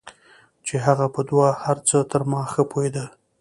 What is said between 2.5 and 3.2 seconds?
ښه پوهېدو.